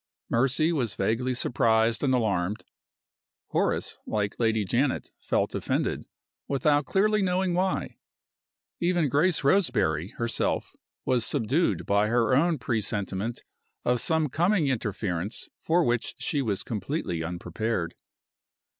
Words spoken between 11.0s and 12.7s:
was subdued by her own